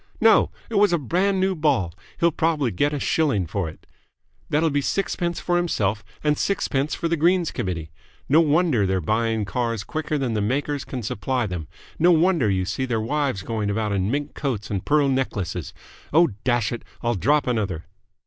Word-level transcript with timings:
No, 0.19 0.49
it 0.67 0.79
was 0.79 0.91
a 0.91 0.97
brand 0.97 1.39
new 1.39 1.53
ball. 1.53 1.93
He'll 2.19 2.31
probably 2.31 2.71
get 2.71 2.91
a 2.91 2.99
shilling 2.99 3.45
for 3.45 3.69
it. 3.69 3.85
That'll 4.49 4.71
be 4.71 4.81
sixpence 4.81 5.39
for 5.39 5.57
himself 5.57 6.03
and 6.23 6.39
sixpence 6.39 6.95
for 6.95 7.07
the 7.07 7.15
Greens 7.15 7.51
Committee. 7.51 7.91
No 8.27 8.41
wonder 8.41 8.87
they're 8.87 8.99
buying 8.99 9.45
cars 9.45 9.83
quicker 9.83 10.17
than 10.17 10.33
the 10.33 10.41
makers 10.41 10.85
can 10.85 11.03
supply 11.03 11.45
them. 11.45 11.67
No 11.99 12.09
wonder 12.09 12.49
you 12.49 12.65
see 12.65 12.85
their 12.85 12.99
wives 12.99 13.43
going 13.43 13.69
about 13.69 13.91
in 13.91 14.09
mink 14.09 14.33
coats 14.33 14.71
and 14.71 14.83
pearl 14.83 15.07
necklaces. 15.07 15.71
Oh, 16.11 16.29
dash 16.43 16.71
it! 16.71 16.81
I'll 17.03 17.13
drop 17.13 17.45
another!" 17.45 17.85